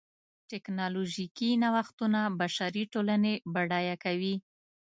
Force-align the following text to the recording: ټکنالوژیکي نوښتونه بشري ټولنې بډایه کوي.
ټکنالوژیکي 0.49 1.49
نوښتونه 1.61 2.19
بشري 2.39 2.83
ټولنې 2.93 3.33
بډایه 3.53 3.95
کوي. 4.03 4.35